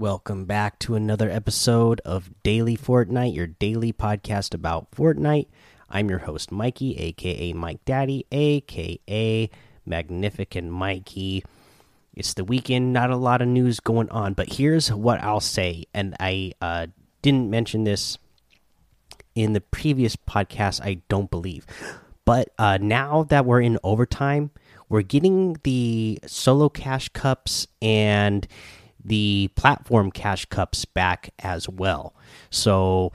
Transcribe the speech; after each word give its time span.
Welcome 0.00 0.46
back 0.46 0.78
to 0.78 0.94
another 0.94 1.28
episode 1.28 2.00
of 2.06 2.30
Daily 2.42 2.74
Fortnite, 2.74 3.34
your 3.34 3.48
daily 3.48 3.92
podcast 3.92 4.54
about 4.54 4.90
Fortnite. 4.92 5.48
I'm 5.90 6.08
your 6.08 6.20
host, 6.20 6.50
Mikey, 6.50 6.96
aka 6.96 7.52
Mike 7.52 7.84
Daddy, 7.84 8.24
aka 8.32 9.50
Magnificent 9.84 10.70
Mikey. 10.70 11.44
It's 12.14 12.32
the 12.32 12.44
weekend, 12.44 12.94
not 12.94 13.10
a 13.10 13.16
lot 13.16 13.42
of 13.42 13.48
news 13.48 13.78
going 13.78 14.08
on, 14.08 14.32
but 14.32 14.54
here's 14.54 14.90
what 14.90 15.22
I'll 15.22 15.38
say. 15.38 15.84
And 15.92 16.16
I 16.18 16.52
uh, 16.62 16.86
didn't 17.20 17.50
mention 17.50 17.84
this 17.84 18.16
in 19.34 19.52
the 19.52 19.60
previous 19.60 20.16
podcast, 20.16 20.80
I 20.80 21.02
don't 21.10 21.30
believe. 21.30 21.66
But 22.24 22.48
uh, 22.58 22.78
now 22.80 23.24
that 23.24 23.44
we're 23.44 23.60
in 23.60 23.78
overtime, 23.84 24.50
we're 24.88 25.02
getting 25.02 25.58
the 25.62 26.20
solo 26.26 26.70
cash 26.70 27.10
cups 27.10 27.66
and 27.82 28.48
the 29.04 29.50
platform 29.54 30.10
cash 30.10 30.44
cups 30.46 30.84
back 30.84 31.32
as 31.38 31.68
well. 31.68 32.14
So 32.50 33.12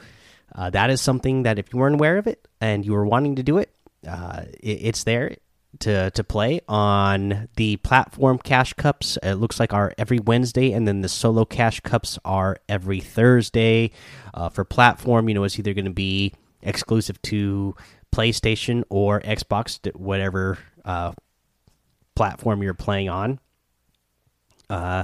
uh, 0.53 0.69
that 0.71 0.89
is 0.89 1.01
something 1.01 1.43
that 1.43 1.59
if 1.59 1.73
you 1.73 1.79
weren't 1.79 1.95
aware 1.95 2.17
of 2.17 2.27
it 2.27 2.47
and 2.61 2.85
you 2.85 2.93
were 2.93 3.05
wanting 3.05 3.35
to 3.35 3.43
do 3.43 3.57
it, 3.57 3.71
uh, 4.07 4.43
it 4.61 4.79
it's 4.81 5.03
there 5.03 5.35
to 5.79 6.11
to 6.11 6.23
play 6.23 6.61
on 6.67 7.49
the 7.55 7.77
platform 7.77 8.37
cash 8.37 8.73
cups. 8.73 9.17
It 9.21 9.35
looks 9.35 9.59
like 9.59 9.73
are 9.73 9.93
every 9.97 10.19
Wednesday, 10.19 10.71
and 10.71 10.87
then 10.87 11.01
the 11.01 11.09
solo 11.09 11.45
cash 11.45 11.79
cups 11.81 12.17
are 12.23 12.57
every 12.69 12.99
Thursday. 12.99 13.91
Uh, 14.33 14.49
for 14.49 14.63
platform, 14.63 15.27
you 15.29 15.35
know, 15.35 15.43
it's 15.43 15.59
either 15.59 15.73
going 15.73 15.85
to 15.85 15.91
be 15.91 16.33
exclusive 16.61 17.21
to 17.23 17.75
PlayStation 18.13 18.83
or 18.89 19.19
Xbox, 19.21 19.79
whatever 19.95 20.57
uh, 20.83 21.11
platform 22.15 22.63
you're 22.63 22.73
playing 22.73 23.09
on. 23.09 23.39
Uh, 24.69 25.03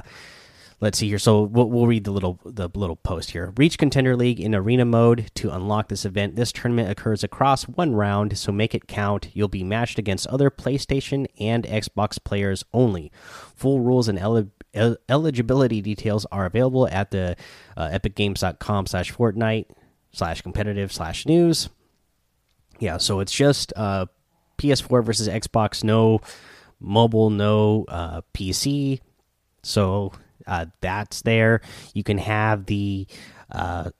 let's 0.82 0.98
see 0.98 1.08
here. 1.08 1.18
So 1.18 1.42
we'll, 1.42 1.70
we'll, 1.70 1.86
read 1.86 2.04
the 2.04 2.10
little 2.10 2.38
the 2.44 2.68
little 2.74 2.96
post 2.96 3.30
here. 3.30 3.54
Reach 3.56 3.78
Contender 3.78 4.16
League 4.16 4.40
in 4.40 4.54
arena 4.54 4.84
mode 4.84 5.30
to 5.36 5.50
unlock 5.50 5.88
this 5.88 6.04
event. 6.04 6.36
This 6.36 6.52
tournament 6.52 6.90
occurs 6.90 7.24
across 7.24 7.68
one 7.68 7.94
round, 7.94 8.36
so 8.36 8.52
make 8.52 8.74
it 8.74 8.88
count. 8.88 9.30
You'll 9.32 9.48
be 9.48 9.64
matched 9.64 9.98
against 9.98 10.26
other 10.26 10.50
PlayStation 10.50 11.26
and 11.40 11.64
Xbox 11.64 12.22
players 12.22 12.64
only. 12.74 13.10
Full 13.54 13.80
rules 13.80 14.08
and 14.08 14.18
el 14.18 14.50
el 14.74 14.96
eligibility 15.08 15.80
details 15.80 16.26
are 16.32 16.44
available 16.44 16.88
at 16.88 17.12
the 17.12 17.36
uh, 17.76 17.88
epicgames.com 17.88 18.86
slash 18.86 19.12
Fortnite 19.14 19.66
slash 20.12 20.42
competitive 20.42 20.92
slash 20.92 21.24
news. 21.24 21.70
Yeah, 22.80 22.96
so 22.96 23.20
it's 23.20 23.32
just 23.32 23.72
uh, 23.76 24.06
PS4 24.58 25.04
versus 25.04 25.28
Xbox, 25.28 25.84
no 25.84 26.20
mobile, 26.80 27.30
no 27.30 27.84
uh, 27.86 28.22
PC. 28.34 28.98
So 29.62 30.12
uh, 30.46 30.66
that's 30.80 31.22
there. 31.22 31.60
You 31.94 32.02
can 32.02 32.18
have 32.18 32.66
the 32.66 33.06
uh, 33.50 33.90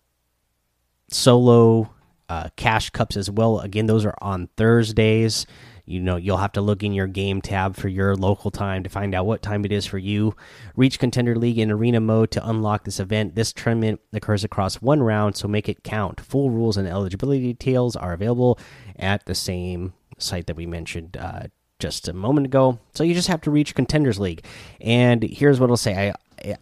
solo 1.11 1.91
uh, 2.29 2.49
cash 2.57 2.91
cups 2.91 3.17
as 3.17 3.31
well. 3.31 3.61
Again, 3.61 3.87
those 3.87 4.05
are 4.05 4.15
on 4.21 4.49
Thursdays. 4.57 5.47
You 5.85 6.01
know, 6.01 6.17
you'll 6.17 6.37
have 6.37 6.53
to 6.53 6.61
look 6.61 6.83
in 6.83 6.93
your 6.93 7.09
game 7.09 7.43
tab 7.43 7.77
for 7.77 7.89
your 7.89 8.15
local 8.15 8.51
time 8.51 8.85
to 8.85 8.89
find 8.89 9.15
out 9.15 9.27
what 9.27 9.43
time 9.43 9.65
it 9.65 9.73
is 9.73 9.85
for 9.85 9.99
you. 9.99 10.35
Reach 10.77 10.99
Contender 10.99 11.35
League 11.35 11.59
in 11.59 11.71
arena 11.71 12.01
mode 12.01 12.31
to 12.31 12.49
unlock 12.49 12.85
this 12.85 13.01
event. 13.01 13.35
This 13.35 13.53
tournament 13.53 14.01
occurs 14.13 14.45
across 14.45 14.77
one 14.77 15.03
round, 15.03 15.37
so 15.37 15.49
make 15.49 15.69
it 15.69 15.83
count. 15.83 16.21
Full 16.21 16.51
rules 16.51 16.77
and 16.77 16.87
eligibility 16.87 17.53
details 17.53 17.97
are 17.97 18.13
available 18.13 18.59
at 18.97 19.27
the 19.27 19.35
same 19.35 19.93
site 20.19 20.47
that 20.47 20.57
we 20.57 20.67
mentioned 20.67 21.17
uh, 21.17 21.49
just 21.81 22.07
a 22.07 22.13
moment 22.13 22.47
ago. 22.47 22.79
So 22.95 23.03
you 23.03 23.13
just 23.13 23.29
have 23.29 23.41
to 23.43 23.51
reach 23.51 23.75
Contenders 23.75 24.21
League. 24.21 24.45
And 24.81 25.23
here's 25.23 25.59
what 25.59 25.69
I'll 25.69 25.77
say 25.77 26.11
I 26.11 26.15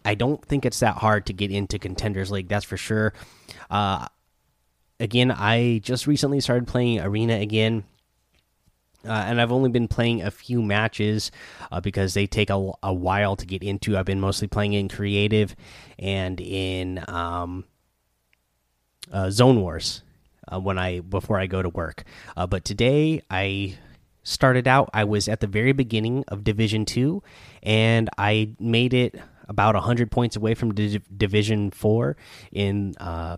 I 0.05 0.15
don't 0.15 0.43
think 0.45 0.65
it's 0.65 0.79
that 0.79 0.97
hard 0.97 1.25
to 1.27 1.33
get 1.33 1.51
into 1.51 1.79
Contenders 1.79 2.31
League. 2.31 2.47
That's 2.47 2.65
for 2.65 2.77
sure. 2.77 3.13
Uh, 3.69 4.07
again, 4.99 5.31
I 5.31 5.79
just 5.83 6.07
recently 6.07 6.39
started 6.39 6.67
playing 6.67 6.99
Arena 6.99 7.35
again. 7.35 7.83
Uh, 9.03 9.13
and 9.13 9.41
I've 9.41 9.51
only 9.51 9.71
been 9.71 9.87
playing 9.87 10.21
a 10.21 10.29
few 10.29 10.61
matches 10.61 11.31
uh, 11.71 11.81
because 11.81 12.13
they 12.13 12.27
take 12.27 12.51
a, 12.51 12.71
a, 12.83 12.93
while 12.93 13.35
to 13.35 13.47
get 13.47 13.63
into. 13.63 13.97
I've 13.97 14.05
been 14.05 14.19
mostly 14.19 14.47
playing 14.47 14.73
in 14.73 14.89
creative 14.89 15.55
and 15.97 16.39
in 16.39 17.03
um, 17.07 17.65
uh, 19.11 19.31
Zone 19.31 19.59
Wars 19.59 20.03
uh, 20.51 20.59
when 20.59 20.77
I 20.77 20.99
before 20.99 21.39
I 21.39 21.47
go 21.47 21.63
to 21.63 21.69
work. 21.69 22.03
Uh, 22.37 22.45
but 22.45 22.63
today 22.63 23.23
I 23.29 23.77
started 24.21 24.67
out. 24.67 24.91
I 24.93 25.03
was 25.03 25.27
at 25.27 25.39
the 25.39 25.47
very 25.47 25.71
beginning 25.71 26.23
of 26.27 26.43
Division 26.43 26.85
Two, 26.85 27.23
and 27.63 28.07
I 28.19 28.51
made 28.59 28.93
it 28.93 29.19
about 29.51 29.75
100 29.75 30.09
points 30.09 30.37
away 30.37 30.55
from 30.55 30.73
Div 30.73 31.03
Division 31.15 31.71
4 31.71 32.15
in 32.53 32.95
uh, 32.99 33.35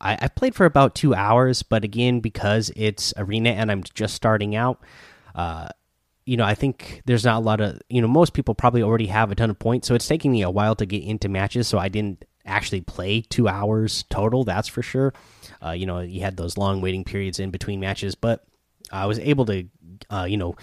I, 0.00 0.18
I, 0.20 0.28
played 0.28 0.56
for 0.56 0.66
about 0.66 0.96
two 0.96 1.14
hours, 1.14 1.62
but 1.62 1.84
again, 1.84 2.18
because 2.18 2.72
it's 2.74 3.14
arena 3.16 3.50
and 3.50 3.70
I'm 3.70 3.84
just 3.94 4.14
starting 4.14 4.56
out, 4.56 4.82
uh, 5.36 5.68
you 6.26 6.36
know, 6.36 6.44
I 6.44 6.56
think 6.56 7.02
there's 7.06 7.24
not 7.24 7.36
a 7.36 7.44
lot 7.44 7.60
of, 7.60 7.80
you 7.88 8.02
know, 8.02 8.08
most 8.08 8.32
people 8.32 8.54
probably 8.54 8.82
already 8.82 9.06
have 9.06 9.30
a 9.30 9.36
ton 9.36 9.48
of 9.48 9.58
points, 9.58 9.86
so 9.86 9.94
it's 9.94 10.08
taking 10.08 10.32
me 10.32 10.42
a 10.42 10.50
while 10.50 10.74
to 10.74 10.86
get 10.86 11.04
into 11.04 11.28
matches, 11.28 11.68
so 11.68 11.78
I 11.78 11.88
didn't 11.88 12.24
actually 12.44 12.80
play 12.80 13.20
two 13.20 13.46
hours 13.46 14.04
total, 14.10 14.42
that's 14.42 14.68
for 14.68 14.82
sure. 14.82 15.14
Uh, 15.64 15.70
you 15.70 15.86
know, 15.86 16.00
you 16.00 16.20
had 16.20 16.36
those 16.36 16.58
long 16.58 16.80
waiting 16.80 17.04
periods 17.04 17.38
in 17.38 17.50
between 17.50 17.78
matches, 17.78 18.16
but 18.16 18.44
I 18.90 19.06
was 19.06 19.20
able 19.20 19.46
to, 19.46 19.68
uh, 20.10 20.26
you 20.28 20.36
know, 20.36 20.56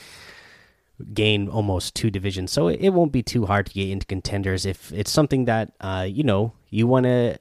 gain 1.01 1.47
almost 1.47 1.95
two 1.95 2.09
divisions, 2.09 2.51
so 2.51 2.67
it, 2.67 2.89
won't 2.89 3.11
be 3.11 3.23
too 3.23 3.45
hard 3.45 3.65
to 3.67 3.73
get 3.73 3.89
into 3.89 4.05
contenders 4.05 4.65
if 4.65 4.91
it's 4.91 5.11
something 5.11 5.45
that 5.45 5.73
uh, 5.81 6.07
you 6.09 6.23
know 6.23 6.53
you 6.69 6.87
want 6.87 7.05
to 7.05 7.39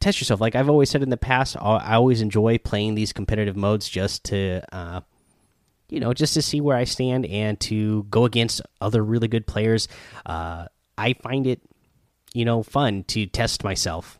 test 0.00 0.20
yourself. 0.20 0.40
Like 0.40 0.54
I've 0.54 0.68
always 0.68 0.90
said 0.90 1.02
in 1.02 1.10
the 1.10 1.16
past, 1.16 1.56
I 1.58 1.94
always 1.94 2.20
enjoy 2.20 2.58
playing 2.58 2.94
these 2.94 3.12
competitive 3.12 3.56
modes 3.56 3.88
just 3.88 4.24
to, 4.24 4.62
uh, 4.72 5.00
you 5.88 6.00
know, 6.00 6.12
just 6.12 6.34
to 6.34 6.42
see 6.42 6.60
where 6.60 6.76
I 6.76 6.84
stand 6.84 7.26
and 7.26 7.58
to 7.60 8.04
go 8.04 8.24
against 8.24 8.62
other 8.80 9.04
really 9.04 9.28
good 9.28 9.46
players. 9.46 9.88
Uh, 10.24 10.66
I 10.96 11.14
find 11.14 11.46
it, 11.46 11.60
you 12.32 12.44
know, 12.44 12.62
fun 12.62 13.04
to 13.04 13.26
test 13.26 13.64
myself 13.64 14.19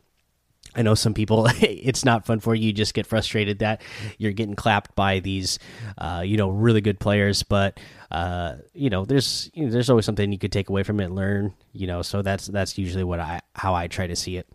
I 0.74 0.82
know 0.82 0.94
some 0.94 1.14
people 1.14 1.48
it's 1.60 2.04
not 2.04 2.26
fun 2.26 2.40
for 2.40 2.54
you. 2.54 2.68
you. 2.68 2.72
just 2.72 2.94
get 2.94 3.06
frustrated 3.06 3.60
that 3.60 3.82
you're 4.18 4.32
getting 4.32 4.54
clapped 4.54 4.94
by 4.94 5.20
these, 5.20 5.58
uh, 5.98 6.22
you 6.24 6.36
know, 6.36 6.50
really 6.50 6.80
good 6.80 7.00
players. 7.00 7.42
But 7.42 7.80
uh, 8.10 8.56
you 8.72 8.90
know, 8.90 9.04
there's 9.04 9.50
you 9.54 9.66
know, 9.66 9.72
there's 9.72 9.90
always 9.90 10.04
something 10.04 10.30
you 10.32 10.38
could 10.38 10.52
take 10.52 10.68
away 10.68 10.82
from 10.82 11.00
it, 11.00 11.04
and 11.06 11.14
learn. 11.14 11.54
You 11.72 11.86
know, 11.86 12.02
so 12.02 12.22
that's 12.22 12.46
that's 12.46 12.78
usually 12.78 13.04
what 13.04 13.20
I 13.20 13.40
how 13.54 13.74
I 13.74 13.88
try 13.88 14.06
to 14.06 14.16
see 14.16 14.36
it. 14.36 14.48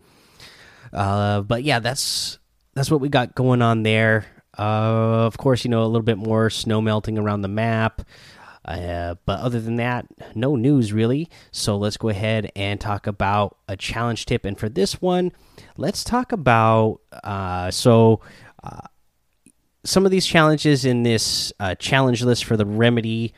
Uh, 0.92 1.42
but 1.42 1.62
yeah, 1.62 1.78
that's 1.78 2.38
that's 2.74 2.90
what 2.90 3.00
we 3.00 3.08
got 3.08 3.34
going 3.34 3.62
on 3.62 3.82
there. 3.82 4.26
Uh, 4.58 5.26
of 5.26 5.36
course, 5.36 5.64
you 5.64 5.70
know 5.70 5.82
a 5.82 5.86
little 5.86 6.02
bit 6.02 6.18
more 6.18 6.48
snow 6.48 6.80
melting 6.80 7.18
around 7.18 7.42
the 7.42 7.48
map. 7.48 8.02
Uh, 8.66 9.14
but 9.24 9.38
other 9.40 9.60
than 9.60 9.76
that, 9.76 10.06
no 10.34 10.56
news 10.56 10.92
really. 10.92 11.30
So 11.52 11.76
let's 11.76 11.96
go 11.96 12.08
ahead 12.08 12.50
and 12.56 12.80
talk 12.80 13.06
about 13.06 13.56
a 13.68 13.76
challenge 13.76 14.26
tip. 14.26 14.44
And 14.44 14.58
for 14.58 14.68
this 14.68 15.00
one, 15.00 15.32
let's 15.76 16.02
talk 16.02 16.32
about 16.32 17.00
uh, 17.22 17.70
so 17.70 18.20
uh, 18.62 18.88
some 19.84 20.04
of 20.04 20.10
these 20.10 20.26
challenges 20.26 20.84
in 20.84 21.04
this 21.04 21.52
uh, 21.60 21.74
challenge 21.76 22.22
list 22.22 22.44
for 22.44 22.56
the 22.56 22.66
remedy 22.66 23.32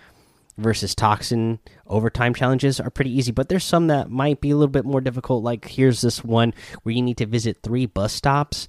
versus 0.56 0.94
toxin 0.94 1.60
overtime 1.86 2.34
challenges 2.34 2.80
are 2.80 2.90
pretty 2.90 3.16
easy 3.16 3.30
but 3.30 3.48
there's 3.48 3.62
some 3.62 3.86
that 3.86 4.10
might 4.10 4.40
be 4.40 4.50
a 4.50 4.56
little 4.56 4.66
bit 4.66 4.84
more 4.84 5.00
difficult 5.00 5.44
like 5.44 5.64
here's 5.68 6.00
this 6.00 6.24
one 6.24 6.52
where 6.82 6.92
you 6.92 7.00
need 7.00 7.16
to 7.16 7.26
visit 7.26 7.58
three 7.62 7.86
bus 7.86 8.12
stops 8.12 8.66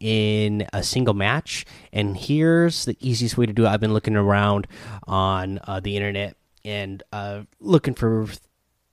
in 0.00 0.66
a 0.72 0.82
single 0.82 1.14
match. 1.14 1.64
And 1.92 2.16
here's 2.16 2.84
the 2.84 2.96
easiest 3.00 3.36
way 3.36 3.46
to 3.46 3.52
do 3.52 3.64
it. 3.64 3.68
I've 3.68 3.80
been 3.80 3.94
looking 3.94 4.16
around 4.16 4.66
on 5.06 5.60
uh, 5.64 5.80
the 5.80 5.96
internet 5.96 6.36
and 6.64 7.02
uh, 7.12 7.42
looking 7.60 7.94
for 7.94 8.28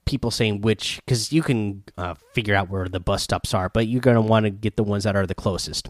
people 0.04 0.30
saying 0.30 0.60
which, 0.60 1.00
because 1.04 1.32
you 1.32 1.42
can 1.42 1.84
uh, 1.96 2.14
figure 2.34 2.54
out 2.54 2.68
where 2.68 2.88
the 2.88 3.00
bus 3.00 3.22
stops 3.22 3.54
are, 3.54 3.68
but 3.68 3.86
you're 3.86 4.00
going 4.00 4.16
to 4.16 4.20
want 4.20 4.44
to 4.44 4.50
get 4.50 4.76
the 4.76 4.84
ones 4.84 5.04
that 5.04 5.14
are 5.14 5.26
the 5.26 5.34
closest. 5.34 5.88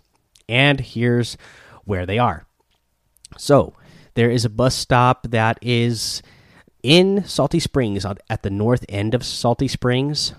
And 0.49 0.81
here's 0.81 1.37
where 1.85 2.05
they 2.05 2.19
are. 2.19 2.47
So 3.39 3.75
there 4.15 4.31
is 4.31 4.45
a 4.45 4.51
bus 4.51 4.75
stop 4.75 5.29
that 5.31 5.59
is 5.63 6.23
in 6.83 7.25
Salty 7.25 7.61
Springs 7.61 8.05
at 8.05 8.43
the 8.43 8.51
north 8.51 8.85
end 8.89 9.15
of 9.15 9.25
Salty 9.25 9.69
Springs. 9.69 10.35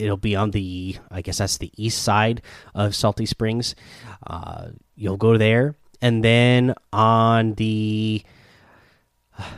It'll 0.00 0.16
be 0.16 0.34
on 0.34 0.50
the 0.50 0.96
I 1.10 1.20
guess 1.22 1.38
that's 1.38 1.58
the 1.58 1.72
east 1.76 2.02
side 2.02 2.42
of 2.74 2.94
Salty 2.94 3.26
Springs. 3.26 3.74
Uh, 4.26 4.68
you'll 4.96 5.16
go 5.16 5.36
there, 5.36 5.76
and 6.00 6.24
then 6.24 6.74
on 6.92 7.54
the 7.54 8.22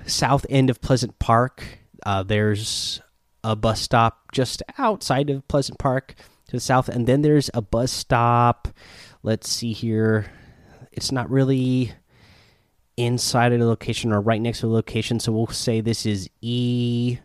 south 0.07 0.45
end 0.51 0.71
of 0.71 0.81
Pleasant 0.81 1.19
Park, 1.19 1.65
uh, 2.05 2.23
there's 2.23 3.01
a 3.45 3.57
bus 3.57 3.81
stop 3.81 4.33
just 4.33 4.63
outside 4.79 5.31
of 5.31 5.47
Pleasant 5.49 5.79
Park 5.79 6.15
to 6.47 6.57
the 6.57 6.61
south, 6.61 6.89
and 6.89 7.07
then 7.07 7.23
there's 7.23 7.51
a 7.55 7.63
bus 7.63 7.91
stop. 7.91 8.69
Let's 9.23 9.49
see 9.49 9.73
here. 9.73 10.31
It's 10.93 11.13
not 11.13 11.31
really 11.31 11.93
inside 12.97 13.53
of 13.53 13.61
the 13.61 13.67
location 13.67 14.13
or 14.13 14.21
right 14.21 14.41
next 14.41 14.61
to 14.61 14.67
the 14.67 14.73
location, 14.73 15.19
so 15.19 15.33
we'll 15.33 15.47
say 15.47 15.81
this 15.81 16.05
is 16.05 16.29
E 16.41 17.19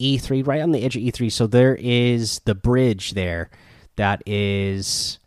E3, 0.00 0.46
right 0.46 0.60
on 0.60 0.72
the 0.72 0.82
edge 0.82 0.96
of 0.96 1.02
E3. 1.02 1.30
So 1.30 1.46
there 1.46 1.76
is 1.78 2.40
the 2.44 2.54
bridge 2.54 3.12
there 3.12 3.50
that 3.96 4.22
is 4.26 5.18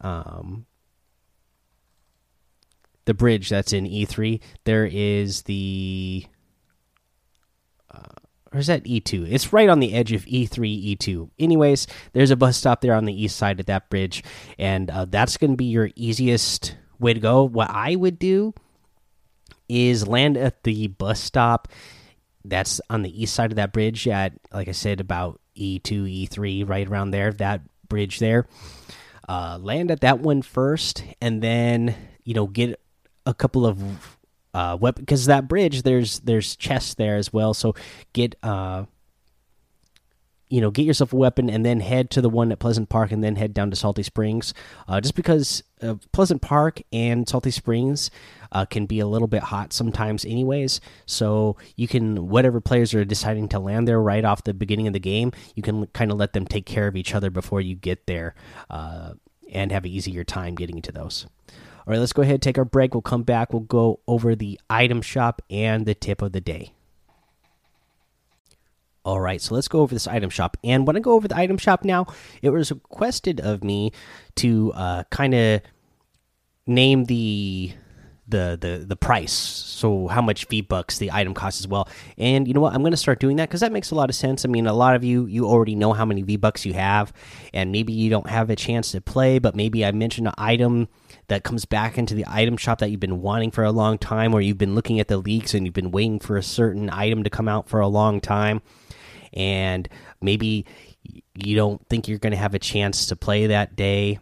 um 0.00 0.64
the 3.04 3.14
bridge 3.14 3.48
that's 3.48 3.72
in 3.72 3.84
E3. 3.84 4.40
There 4.64 4.86
is 4.86 5.42
the 5.42 6.24
uh, 7.92 7.98
or 8.52 8.60
is 8.60 8.68
that 8.68 8.84
E2? 8.84 9.30
It's 9.30 9.52
right 9.52 9.68
on 9.68 9.80
the 9.80 9.94
edge 9.94 10.12
of 10.12 10.24
E3, 10.24 10.96
E2. 10.96 11.30
Anyways, 11.38 11.86
there's 12.12 12.30
a 12.30 12.36
bus 12.36 12.56
stop 12.56 12.80
there 12.80 12.94
on 12.94 13.04
the 13.04 13.22
east 13.22 13.36
side 13.36 13.60
of 13.60 13.66
that 13.66 13.90
bridge, 13.90 14.22
and 14.58 14.90
uh, 14.90 15.06
that's 15.06 15.36
going 15.36 15.52
to 15.52 15.56
be 15.56 15.66
your 15.66 15.90
easiest 15.96 16.76
way 16.98 17.14
to 17.14 17.20
go. 17.20 17.44
What 17.44 17.70
I 17.70 17.96
would 17.96 18.18
do 18.18 18.54
is 19.68 20.06
land 20.06 20.36
at 20.36 20.62
the 20.64 20.88
bus 20.88 21.20
stop 21.20 21.68
that's 22.44 22.80
on 22.90 23.02
the 23.02 23.22
east 23.22 23.34
side 23.34 23.52
of 23.52 23.56
that 23.56 23.72
bridge 23.72 24.06
at, 24.08 24.32
like 24.52 24.68
I 24.68 24.72
said, 24.72 25.00
about 25.00 25.40
E2, 25.56 26.28
E3, 26.28 26.68
right 26.68 26.88
around 26.88 27.10
there, 27.10 27.32
that 27.34 27.62
bridge 27.88 28.18
there. 28.18 28.46
Uh, 29.28 29.58
land 29.60 29.90
at 29.90 30.00
that 30.00 30.20
one 30.20 30.42
first, 30.42 31.04
and 31.20 31.42
then 31.42 31.94
you 32.24 32.34
know 32.34 32.46
get 32.46 32.80
a 33.26 33.34
couple 33.34 33.64
of 33.66 34.16
uh 34.54 34.76
because 34.76 35.26
that 35.26 35.46
bridge 35.46 35.82
there's 35.82 36.18
there's 36.20 36.56
chests 36.56 36.94
there 36.94 37.16
as 37.16 37.32
well. 37.32 37.54
So 37.54 37.76
get 38.12 38.34
uh 38.42 38.86
you 40.50 40.60
know, 40.60 40.70
get 40.70 40.84
yourself 40.84 41.12
a 41.12 41.16
weapon 41.16 41.48
and 41.48 41.64
then 41.64 41.78
head 41.78 42.10
to 42.10 42.20
the 42.20 42.28
one 42.28 42.50
at 42.50 42.58
Pleasant 42.58 42.88
Park 42.88 43.12
and 43.12 43.22
then 43.22 43.36
head 43.36 43.54
down 43.54 43.70
to 43.70 43.76
Salty 43.76 44.02
Springs. 44.02 44.52
Uh, 44.88 45.00
just 45.00 45.14
because 45.14 45.62
uh, 45.80 45.94
Pleasant 46.12 46.42
Park 46.42 46.82
and 46.92 47.28
Salty 47.28 47.52
Springs 47.52 48.10
uh, 48.50 48.64
can 48.64 48.84
be 48.84 48.98
a 48.98 49.06
little 49.06 49.28
bit 49.28 49.44
hot 49.44 49.72
sometimes, 49.72 50.24
anyways. 50.24 50.80
So 51.06 51.56
you 51.76 51.86
can, 51.86 52.28
whatever 52.28 52.60
players 52.60 52.92
are 52.94 53.04
deciding 53.04 53.48
to 53.50 53.60
land 53.60 53.86
there 53.86 54.02
right 54.02 54.24
off 54.24 54.42
the 54.42 54.52
beginning 54.52 54.88
of 54.88 54.92
the 54.92 55.00
game, 55.00 55.30
you 55.54 55.62
can 55.62 55.86
kind 55.88 56.10
of 56.10 56.18
let 56.18 56.32
them 56.32 56.46
take 56.46 56.66
care 56.66 56.88
of 56.88 56.96
each 56.96 57.14
other 57.14 57.30
before 57.30 57.60
you 57.60 57.76
get 57.76 58.06
there 58.06 58.34
uh, 58.68 59.12
and 59.52 59.70
have 59.70 59.84
an 59.84 59.90
easier 59.92 60.24
time 60.24 60.56
getting 60.56 60.82
to 60.82 60.90
those. 60.90 61.26
All 61.48 61.92
right, 61.92 61.98
let's 61.98 62.12
go 62.12 62.22
ahead 62.22 62.42
take 62.42 62.58
our 62.58 62.64
break. 62.64 62.92
We'll 62.92 63.02
come 63.02 63.22
back. 63.22 63.52
We'll 63.52 63.60
go 63.60 64.00
over 64.08 64.34
the 64.34 64.60
item 64.68 65.00
shop 65.00 65.42
and 65.48 65.86
the 65.86 65.94
tip 65.94 66.22
of 66.22 66.32
the 66.32 66.40
day. 66.40 66.72
All 69.04 69.20
right, 69.20 69.40
so 69.40 69.54
let's 69.54 69.68
go 69.68 69.80
over 69.80 69.94
this 69.94 70.06
item 70.06 70.28
shop. 70.28 70.56
And 70.62 70.86
when 70.86 70.96
I 70.96 71.00
go 71.00 71.12
over 71.12 71.26
the 71.26 71.36
item 71.36 71.56
shop 71.56 71.84
now, 71.84 72.06
it 72.42 72.50
was 72.50 72.70
requested 72.70 73.40
of 73.40 73.64
me 73.64 73.92
to 74.36 74.72
uh, 74.74 75.04
kind 75.10 75.34
of 75.34 75.62
name 76.66 77.04
the 77.04 77.72
the 78.30 78.56
the 78.60 78.84
the 78.86 78.96
price. 78.96 79.32
So 79.32 80.06
how 80.06 80.22
much 80.22 80.46
v 80.46 80.60
bucks 80.60 80.98
the 80.98 81.10
item 81.12 81.34
costs 81.34 81.60
as 81.60 81.68
well. 81.68 81.88
And 82.16 82.46
you 82.46 82.54
know 82.54 82.60
what? 82.60 82.74
I'm 82.74 82.80
going 82.80 82.92
to 82.92 82.96
start 82.96 83.20
doing 83.20 83.36
that 83.36 83.48
because 83.48 83.60
that 83.60 83.72
makes 83.72 83.90
a 83.90 83.94
lot 83.94 84.08
of 84.08 84.16
sense. 84.16 84.44
I 84.44 84.48
mean 84.48 84.66
a 84.66 84.72
lot 84.72 84.94
of 84.94 85.04
you 85.04 85.26
you 85.26 85.46
already 85.46 85.74
know 85.74 85.92
how 85.92 86.04
many 86.04 86.22
v 86.22 86.36
bucks 86.36 86.64
you 86.64 86.72
have 86.74 87.12
and 87.52 87.72
maybe 87.72 87.92
you 87.92 88.08
don't 88.08 88.28
have 88.28 88.50
a 88.50 88.56
chance 88.56 88.92
to 88.92 89.00
play 89.00 89.38
but 89.38 89.56
maybe 89.56 89.84
i 89.84 89.90
mentioned 89.92 90.26
an 90.26 90.34
item 90.38 90.88
that 91.28 91.42
comes 91.42 91.64
back 91.64 91.98
into 91.98 92.14
the 92.14 92.24
item 92.28 92.56
shop 92.56 92.78
that 92.78 92.90
you've 92.90 93.00
been 93.00 93.20
wanting 93.20 93.50
for 93.50 93.64
a 93.64 93.72
long 93.72 93.98
time 93.98 94.34
or 94.34 94.40
you've 94.40 94.58
been 94.58 94.74
looking 94.74 95.00
at 95.00 95.08
the 95.08 95.16
leaks 95.16 95.54
and 95.54 95.66
you've 95.66 95.74
been 95.74 95.90
waiting 95.90 96.18
for 96.18 96.36
a 96.36 96.42
certain 96.42 96.90
item 96.90 97.24
to 97.24 97.30
come 97.30 97.48
out 97.48 97.68
for 97.68 97.80
a 97.80 97.88
long 97.88 98.20
time 98.20 98.62
and 99.32 99.88
maybe 100.20 100.66
you 101.34 101.56
don't 101.56 101.86
think 101.88 102.08
you're 102.08 102.18
going 102.18 102.32
to 102.32 102.36
have 102.36 102.54
a 102.54 102.58
chance 102.58 103.06
to 103.06 103.16
play 103.16 103.48
that 103.48 103.76
day. 103.76 104.18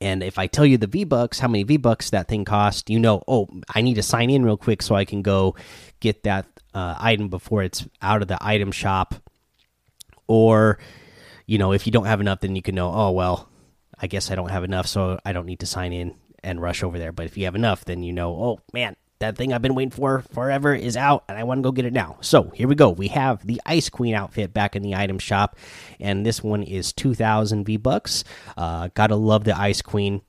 And 0.00 0.22
if 0.22 0.38
I 0.38 0.46
tell 0.46 0.66
you 0.66 0.76
the 0.76 0.86
V 0.86 1.04
Bucks, 1.04 1.38
how 1.38 1.48
many 1.48 1.62
V 1.62 1.76
Bucks 1.76 2.10
that 2.10 2.28
thing 2.28 2.44
cost, 2.44 2.90
you 2.90 2.98
know, 2.98 3.22
oh, 3.26 3.48
I 3.74 3.80
need 3.80 3.94
to 3.94 4.02
sign 4.02 4.30
in 4.30 4.44
real 4.44 4.56
quick 4.56 4.82
so 4.82 4.94
I 4.94 5.04
can 5.04 5.22
go 5.22 5.56
get 6.00 6.24
that 6.24 6.46
uh, 6.74 6.94
item 6.98 7.28
before 7.28 7.62
it's 7.62 7.86
out 8.02 8.20
of 8.20 8.28
the 8.28 8.38
item 8.40 8.72
shop. 8.72 9.14
Or, 10.26 10.78
you 11.46 11.58
know, 11.58 11.72
if 11.72 11.86
you 11.86 11.92
don't 11.92 12.06
have 12.06 12.20
enough, 12.20 12.40
then 12.40 12.56
you 12.56 12.62
can 12.62 12.74
know, 12.74 12.92
oh, 12.92 13.10
well, 13.12 13.48
I 13.98 14.06
guess 14.06 14.30
I 14.30 14.34
don't 14.34 14.50
have 14.50 14.64
enough, 14.64 14.86
so 14.86 15.18
I 15.24 15.32
don't 15.32 15.46
need 15.46 15.60
to 15.60 15.66
sign 15.66 15.92
in 15.92 16.14
and 16.42 16.60
rush 16.60 16.82
over 16.82 16.98
there. 16.98 17.12
But 17.12 17.26
if 17.26 17.36
you 17.36 17.44
have 17.44 17.54
enough, 17.54 17.84
then 17.84 18.02
you 18.02 18.12
know, 18.12 18.34
oh, 18.34 18.60
man, 18.72 18.96
that 19.24 19.36
thing 19.36 19.52
I've 19.52 19.62
been 19.62 19.74
waiting 19.74 19.90
for 19.90 20.22
forever 20.32 20.74
is 20.74 20.96
out, 20.96 21.24
and 21.28 21.38
I 21.38 21.44
want 21.44 21.58
to 21.58 21.62
go 21.62 21.72
get 21.72 21.84
it 21.84 21.92
now. 21.92 22.18
So 22.20 22.50
here 22.50 22.68
we 22.68 22.74
go. 22.74 22.90
We 22.90 23.08
have 23.08 23.46
the 23.46 23.60
Ice 23.64 23.88
Queen 23.88 24.14
outfit 24.14 24.52
back 24.52 24.76
in 24.76 24.82
the 24.82 24.94
item 24.94 25.18
shop, 25.18 25.56
and 25.98 26.24
this 26.24 26.42
one 26.42 26.62
is 26.62 26.92
2,000 26.92 27.64
V 27.64 27.76
bucks. 27.76 28.24
Uh, 28.56 28.88
gotta 28.94 29.16
love 29.16 29.44
the 29.44 29.58
Ice 29.58 29.82
Queen. 29.82 30.22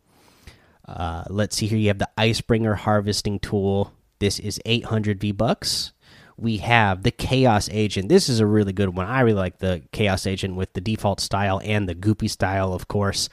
Uh, 0.88 1.24
let's 1.30 1.58
see 1.58 1.68
here. 1.68 1.78
You 1.78 1.90
have 1.90 2.00
the 2.00 2.10
Icebringer 2.18 2.78
harvesting 2.78 3.40
tool. 3.40 3.92
This 4.20 4.40
is 4.40 4.60
800 4.66 5.20
V 5.20 5.32
bucks. 5.32 5.92
We 6.38 6.58
have 6.58 7.04
the 7.04 7.12
Chaos 7.12 7.70
Agent. 7.72 8.10
This 8.10 8.30
is 8.30 8.40
a 8.40 8.46
really 8.46 8.74
good 8.74 8.96
one. 8.96 9.08
I 9.08 9.22
really 9.22 9.40
like 9.40 9.60
the 9.60 9.84
Chaos 9.92 10.28
Agent 10.28 10.56
with 10.56 10.74
the 10.74 10.82
default 10.82 11.20
style 11.20 11.62
and 11.64 11.88
the 11.88 11.96
goopy 11.96 12.30
style, 12.30 12.74
of 12.74 12.88
course. 12.88 13.30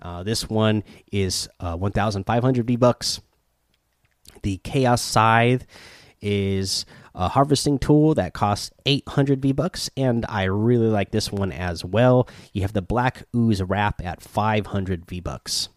Uh, 0.00 0.22
this 0.22 0.48
one 0.48 0.82
is 1.10 1.48
uh, 1.60 1.76
1,500 1.76 2.66
V 2.66 2.76
bucks. 2.76 3.20
The 4.42 4.58
Chaos 4.58 5.02
Scythe 5.02 5.66
is 6.20 6.86
a 7.14 7.28
harvesting 7.28 7.78
tool 7.78 8.14
that 8.14 8.32
costs 8.32 8.70
800 8.86 9.40
V 9.40 9.52
bucks, 9.52 9.88
and 9.96 10.26
I 10.28 10.44
really 10.44 10.88
like 10.88 11.10
this 11.10 11.30
one 11.30 11.52
as 11.52 11.84
well. 11.84 12.28
You 12.52 12.62
have 12.62 12.72
the 12.72 12.82
Black 12.82 13.24
Ooze 13.34 13.62
Wrap 13.62 14.04
at 14.04 14.20
500 14.20 15.06
V 15.06 15.20
bucks. 15.20 15.68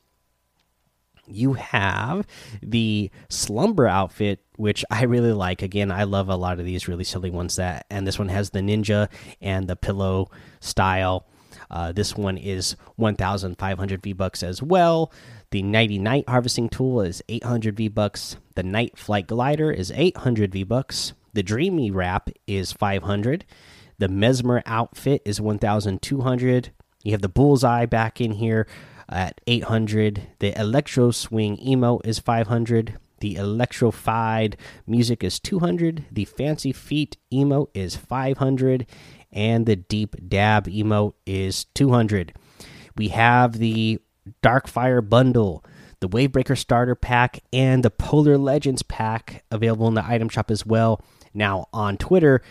You 1.30 1.54
have 1.54 2.26
the 2.62 3.12
Slumber 3.30 3.86
outfit, 3.88 4.40
which 4.56 4.86
I 4.90 5.04
really 5.04 5.34
like. 5.34 5.62
Again, 5.62 5.92
I 5.92 6.04
love 6.04 6.30
a 6.30 6.38
lot 6.38 6.60
of 6.60 6.66
these 6.66 6.88
really 6.88 7.04
silly 7.04 7.30
ones 7.30 7.58
that, 7.58 7.86
and 7.90 8.08
this 8.08 8.18
one 8.18 8.30
has 8.30 8.50
the 8.50 8.62
ninja 8.62 9.10
and 9.42 9.68
the 9.68 9.76
pillow 9.76 10.32
style. 10.62 11.28
Uh, 11.70 11.92
this 11.92 12.16
one 12.16 12.38
is 12.38 12.76
1,500 12.96 14.02
V 14.02 14.14
bucks 14.14 14.44
as 14.44 14.62
well. 14.62 15.12
The 15.52 15.64
Nighty 15.64 16.00
Night 16.00 16.26
harvesting 16.28 16.70
tool 16.70 17.02
is 17.02 17.24
800 17.30 17.78
V 17.78 17.88
bucks. 17.88 18.38
The 18.56 18.64
Night 18.64 18.98
Flight 18.98 19.28
glider 19.28 19.72
is 19.72 19.92
800 19.96 20.52
V 20.52 20.64
bucks. 20.64 21.14
The 21.34 21.44
Dreamy 21.44 21.92
wrap 21.92 22.30
is 22.48 22.72
500. 22.72 23.46
The 24.00 24.08
Mesmer 24.08 24.62
outfit 24.66 25.22
is 25.26 25.42
1,200. 25.42 26.72
You 27.04 27.12
have 27.12 27.22
the 27.22 27.30
Bullseye 27.30 27.86
back 27.86 28.20
in 28.22 28.32
here 28.32 28.68
at 29.10 29.40
800. 29.48 30.28
The 30.40 30.60
Electro 30.60 31.12
Swing 31.12 31.58
emote 31.58 32.06
is 32.06 32.20
500. 32.20 32.98
The 33.20 33.36
Electrified 33.36 34.58
music 34.86 35.24
is 35.24 35.40
200. 35.40 36.06
The 36.12 36.26
Fancy 36.26 36.72
Feet 36.72 37.18
emote 37.32 37.70
is 37.74 37.96
500. 37.96 38.86
And 39.32 39.66
the 39.66 39.76
Deep 39.76 40.16
Dab 40.28 40.68
emote 40.68 41.14
is 41.26 41.66
200. 41.76 42.34
We 42.96 43.10
have 43.10 43.54
the 43.54 44.00
Darkfire 44.42 45.08
bundle, 45.08 45.64
the 46.00 46.10
Wavebreaker 46.10 46.58
starter 46.58 46.96
pack, 46.96 47.40
and 47.54 47.84
the 47.84 47.92
Polar 47.92 48.38
Legends 48.38 48.84
pack 48.84 49.44
available 49.52 49.88
in 49.88 49.94
the 49.94 50.06
item 50.06 50.30
shop 50.30 50.52
as 50.52 50.66
well. 50.66 51.02
Now 51.34 51.68
on 51.74 51.98
Twitter, 51.98 52.42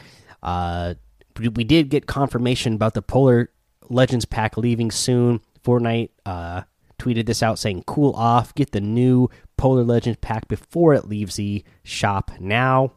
uh, 0.43 0.95
we 1.39 1.65
did 1.65 1.91
get 1.91 2.07
confirmation 2.07 2.75
about 2.75 2.95
the 2.95 3.03
Polar 3.03 3.51
Legends 3.89 4.25
pack 4.25 4.57
leaving 4.57 4.91
soon. 4.91 5.41
Fortnite 5.65 6.11
uh, 6.25 6.63
tweeted 6.99 7.27
this 7.27 7.43
out 7.43 7.59
saying, 7.59 7.85
"Cool 7.87 8.13
off, 8.15 8.55
get 8.55 8.73
the 8.73 8.81
new 8.81 9.29
Polar 9.57 9.85
Legends 9.85 10.19
pack 10.21 10.49
before 10.49 10.95
it 10.95 11.09
leaves 11.09 11.37
the 11.37 11.65
shop 11.83 12.31
now." 12.39 12.93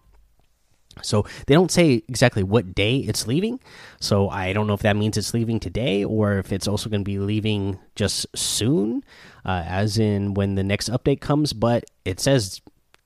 So 1.01 1.25
they 1.47 1.53
don't 1.53 1.71
say 1.71 2.03
exactly 2.07 2.43
what 2.43 2.75
day 2.75 2.97
it's 2.97 3.27
leaving. 3.27 3.59
So 3.99 4.29
I 4.29 4.53
don't 4.53 4.67
know 4.67 4.73
if 4.73 4.81
that 4.81 4.95
means 4.95 5.17
it's 5.17 5.33
leaving 5.33 5.59
today 5.59 6.03
or 6.03 6.37
if 6.37 6.51
it's 6.51 6.67
also 6.67 6.89
going 6.89 7.01
to 7.01 7.05
be 7.05 7.19
leaving 7.19 7.79
just 7.95 8.25
soon, 8.35 9.03
uh, 9.45 9.63
as 9.65 9.97
in 9.97 10.33
when 10.33 10.55
the 10.55 10.63
next 10.63 10.89
update 10.89 11.21
comes. 11.21 11.53
But 11.53 11.85
it 12.05 12.19
says 12.19 12.61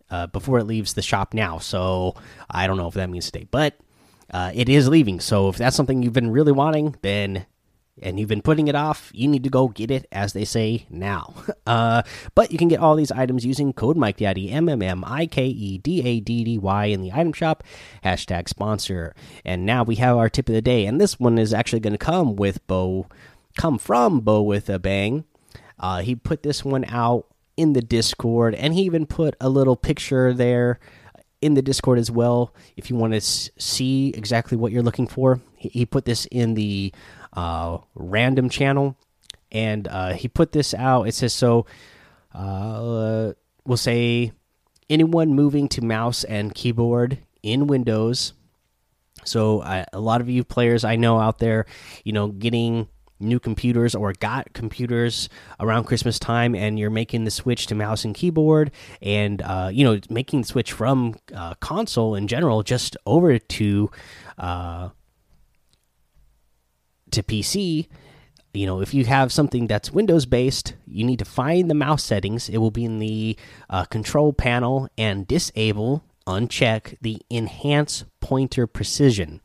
uh, 0.10 0.28
before 0.28 0.60
it 0.60 0.66
leaves 0.66 0.94
the 0.94 1.02
shop 1.02 1.34
now. 1.34 1.58
So 1.58 2.16
I 2.50 2.68
don't 2.68 2.78
know 2.78 2.88
if 2.88 2.94
that 2.94 3.10
means 3.10 3.32
today, 3.32 3.48
but 3.50 3.78
uh, 4.32 4.52
it 4.54 4.70
is 4.70 4.88
leaving. 4.88 5.20
So 5.20 5.50
if 5.50 5.58
that's 5.58 5.76
something 5.76 6.04
you've 6.04 6.14
been 6.14 6.32
really 6.32 6.52
wanting, 6.52 6.96
then 7.02 7.46
and 8.02 8.20
you've 8.20 8.30
been 8.30 8.42
putting 8.42 8.68
it 8.68 8.76
off, 8.76 9.12
you 9.14 9.28
need 9.28 9.44
to 9.44 9.50
go 9.50 9.68
get 9.68 9.92
it, 9.92 10.08
as 10.12 10.34
they 10.34 10.46
say 10.46 10.86
now. 10.90 11.34
Uh, 11.66 12.04
but 12.36 12.52
you 12.52 12.58
can 12.58 12.68
get 12.68 12.82
all 12.82 12.94
these 12.94 13.12
items 13.12 13.46
using 13.46 13.72
code 13.72 13.96
Mike 13.96 14.18
Daddy 14.18 14.52
M 14.52 14.68
M 14.68 14.82
M 14.82 15.02
I 15.08 15.26
K 15.26 15.46
E 15.46 15.78
D 15.78 16.02
A 16.04 16.20
D 16.20 16.44
D 16.44 16.58
Y 16.58 16.86
in 16.88 17.02
the 17.02 17.14
item 17.14 17.32
shop. 17.32 17.64
Hashtag 18.04 18.50
sponsor. 18.50 19.16
And 19.46 19.66
now 19.66 19.84
we 19.84 19.96
have 19.96 20.18
our 20.18 20.30
tip 20.30 20.50
of 20.50 20.56
the 20.56 20.62
day, 20.62 20.86
and 20.86 21.00
this 21.00 21.18
one 21.22 21.38
is 21.40 21.54
actually 21.54 21.80
going 21.80 21.94
to 21.94 21.98
come 21.98 22.36
with 22.36 22.68
Bo, 22.68 23.08
come 23.56 23.78
from 23.78 24.20
Bo 24.20 24.42
with 24.42 24.70
a 24.70 24.78
bang. 24.78 25.24
Uh, 25.80 26.02
he 26.02 26.16
put 26.16 26.44
this 26.44 26.66
one 26.66 26.84
out 26.90 27.28
in 27.56 27.72
the 27.72 27.82
Discord, 27.82 28.56
and 28.56 28.74
he 28.74 28.82
even 28.82 29.06
put 29.06 29.36
a 29.40 29.48
little 29.48 29.78
picture 29.78 30.34
there 30.34 30.80
in 31.42 31.54
the 31.54 31.62
Discord 31.62 31.98
as 31.98 32.12
well. 32.12 32.54
If 32.76 32.90
you 32.90 32.98
want 32.98 33.14
to 33.14 33.22
see 33.22 34.10
exactly 34.10 34.58
what 34.58 34.74
you're 34.74 34.84
looking 34.84 35.08
for, 35.08 35.40
he, 35.72 35.86
put 35.86 36.06
this 36.06 36.26
in 36.26 36.54
the 36.56 36.94
uh, 37.34 37.78
random 37.96 38.50
channel, 38.50 38.98
and 39.52 39.88
uh, 39.88 40.14
he 40.14 40.28
put 40.28 40.52
this 40.52 40.74
out. 40.74 41.08
It 41.08 41.14
says 41.14 41.34
so. 41.34 41.66
Uh, 42.34 43.34
we'll 43.66 43.78
say 43.78 44.32
anyone 44.90 45.34
moving 45.34 45.68
to 45.70 45.82
mouse 45.82 46.24
and 46.24 46.54
keyboard 46.56 47.20
in 47.44 47.68
Windows 47.68 48.34
So 49.26 49.62
a 49.94 50.00
lot 50.00 50.22
of 50.22 50.30
you 50.30 50.44
players 50.44 50.84
I 50.84 50.96
know 50.96 51.20
out 51.20 51.40
there, 51.40 51.66
you 52.04 52.12
know, 52.12 52.28
getting 52.30 52.88
new 53.20 53.40
computers 53.40 53.96
or 53.96 54.14
got 54.14 54.52
computers 54.54 55.30
around 55.60 55.86
Christmas 55.86 56.20
time, 56.20 56.56
and 56.56 56.78
you're 56.78 56.90
making 56.90 57.24
the 57.24 57.32
switch 57.32 57.68
to 57.68 57.76
mouse 57.76 58.04
and 58.04 58.14
keyboard, 58.14 58.72
and 59.02 59.42
uh, 59.42 59.70
you 59.72 59.84
know, 59.84 60.00
making 60.10 60.42
the 60.42 60.48
switch 60.48 60.72
from 60.72 61.16
uh, 61.34 61.54
console 61.56 62.16
in 62.16 62.28
general 62.28 62.64
just 62.64 62.98
over 63.06 63.40
to 63.40 63.90
uh, 64.38 64.90
to 67.14 67.24
PC. 67.24 67.88
You 68.54 68.68
know, 68.68 68.82
if 68.82 68.94
you 68.94 69.06
have 69.06 69.32
something 69.32 69.66
that's 69.66 69.92
Windows 69.92 70.26
based, 70.26 70.76
you 70.86 71.04
need 71.04 71.20
to 71.20 71.26
find 71.26 71.70
the 71.70 71.76
mouse 71.76 72.04
settings. 72.04 72.50
It 72.50 72.58
will 72.58 72.72
be 72.72 72.86
in 72.86 73.00
the 73.00 73.36
uh, 73.70 73.86
control 73.86 74.32
panel 74.32 74.90
and 74.98 75.28
disable, 75.28 76.04
uncheck 76.28 76.98
the 77.02 77.22
enhance 77.32 78.06
pointer 78.20 78.68
precision. 78.68 79.42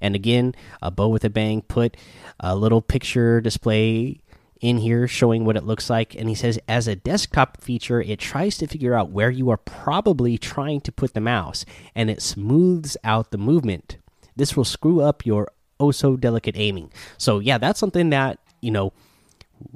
And 0.00 0.14
again, 0.14 0.54
a 0.82 0.90
bow 0.90 1.08
with 1.08 1.24
a 1.24 1.30
bang 1.30 1.62
put 1.62 1.96
a 2.38 2.54
little 2.54 2.82
picture 2.82 3.40
display 3.40 4.20
in 4.60 4.78
here 4.78 5.06
showing 5.08 5.44
what 5.44 5.56
it 5.56 5.64
looks 5.64 5.90
like. 5.90 6.14
And 6.14 6.28
he 6.28 6.34
says, 6.34 6.58
as 6.68 6.86
a 6.86 6.96
desktop 6.96 7.60
feature, 7.60 8.00
it 8.00 8.18
tries 8.18 8.56
to 8.58 8.66
figure 8.66 8.94
out 8.94 9.10
where 9.10 9.30
you 9.30 9.50
are 9.50 9.56
probably 9.56 10.38
trying 10.38 10.80
to 10.82 10.92
put 10.92 11.14
the 11.14 11.20
mouse 11.20 11.64
and 11.94 12.08
it 12.08 12.22
smooths 12.22 12.96
out 13.02 13.30
the 13.30 13.38
movement. 13.38 13.98
This 14.36 14.56
will 14.56 14.64
screw 14.64 15.00
up 15.00 15.26
your 15.26 15.48
oh 15.80 15.90
so 15.90 16.16
delicate 16.16 16.56
aiming. 16.56 16.92
So, 17.18 17.38
yeah, 17.38 17.58
that's 17.58 17.80
something 17.80 18.10
that, 18.10 18.38
you 18.60 18.70
know, 18.70 18.92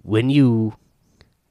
when 0.03 0.31
you. 0.31 0.75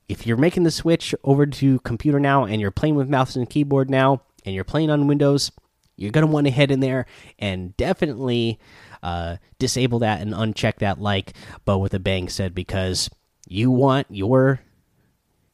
If 0.10 0.26
you're 0.26 0.38
making 0.38 0.64
the 0.64 0.72
switch 0.72 1.14
over 1.26 1.46
to 1.46 1.80
computer 1.80 2.18
now 2.18 2.46
and 2.46 2.62
you're 2.62 2.72
playing 2.72 2.96
with 2.96 3.10
mouse 3.10 3.36
and 3.36 3.50
keyboard 3.50 3.90
now 3.90 4.22
and 4.46 4.56
you're 4.56 4.64
playing 4.64 4.90
on 4.90 5.06
Windows, 5.06 5.52
you're 5.98 6.12
going 6.12 6.26
to 6.26 6.32
want 6.32 6.48
to 6.48 6.52
head 6.52 6.72
in 6.72 6.80
there 6.80 7.06
and 7.40 7.76
definitely 7.76 8.58
uh, 9.04 9.38
disable 9.60 10.00
that 10.00 10.22
and 10.22 10.34
uncheck 10.34 10.76
that 10.78 11.02
like 11.02 11.34
Bow 11.66 11.78
with 11.78 11.94
a 11.94 12.00
Bang 12.00 12.30
said 12.30 12.56
because 12.56 13.10
you 13.48 13.72
want 13.72 14.08
your 14.10 14.62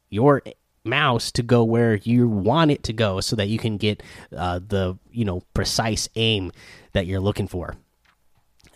your 0.09 0.43
mouse 0.85 1.31
to 1.31 1.41
go 1.41 1.63
where 1.63 1.95
you 1.95 2.27
want 2.27 2.71
it 2.71 2.83
to 2.83 2.93
go 2.93 3.21
so 3.21 3.35
that 3.35 3.47
you 3.47 3.57
can 3.57 3.77
get 3.77 4.03
uh, 4.35 4.59
the 4.59 4.97
you 5.11 5.25
know 5.25 5.41
precise 5.53 6.09
aim 6.15 6.51
that 6.91 7.07
you're 7.07 7.21
looking 7.21 7.47
for. 7.47 7.75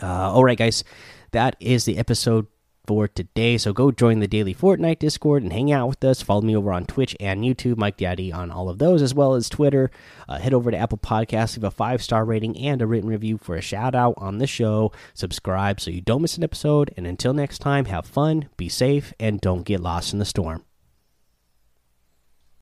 Uh, 0.02 0.32
all 0.32 0.44
right, 0.44 0.58
guys, 0.58 0.84
that 1.32 1.56
is 1.60 1.86
the 1.86 1.98
episode 1.98 2.48
for 2.88 3.08
today. 3.08 3.58
So 3.58 3.74
go 3.74 3.92
join 3.92 4.20
the 4.20 4.28
daily 4.28 4.56
Fortnite 4.56 5.00
Discord 5.00 5.44
and 5.44 5.52
hang 5.52 5.72
out 5.72 5.90
with 5.90 6.04
us. 6.04 6.22
Follow 6.22 6.42
me 6.42 6.56
over 6.56 6.72
on 6.72 6.86
Twitch 6.86 7.16
and 7.20 7.44
YouTube, 7.44 7.78
Mike 7.78 7.98
Daddy 7.98 8.32
on 8.32 8.50
all 8.50 8.70
of 8.70 8.80
those, 8.80 9.02
as 9.02 9.14
well 9.14 9.36
as 9.36 9.50
Twitter. 9.50 9.92
Uh, 10.28 10.40
head 10.40 10.54
over 10.54 10.72
to 10.72 10.78
Apple 10.78 10.98
Podcasts, 10.98 11.58
leave 11.58 11.66
a 11.66 11.72
five 11.72 12.02
star 12.02 12.24
rating 12.24 12.58
and 12.58 12.82
a 12.82 12.88
written 12.88 13.10
review 13.10 13.38
for 13.38 13.56
a 13.56 13.62
shout 13.62 13.94
out 13.94 14.16
on 14.18 14.38
the 14.38 14.48
show. 14.48 14.92
Subscribe 15.14 15.82
so 15.82 15.92
you 15.92 16.02
don't 16.02 16.22
miss 16.22 16.38
an 16.38 16.44
episode. 16.44 16.94
And 16.96 17.06
until 17.06 17.34
next 17.34 17.60
time, 17.60 17.86
have 17.86 18.06
fun, 18.06 18.50
be 18.56 18.70
safe, 18.70 19.14
and 19.20 19.42
don't 19.42 19.64
get 19.64 19.82
lost 19.82 20.14
in 20.14 20.20
the 20.20 20.26
storm. 20.26 20.64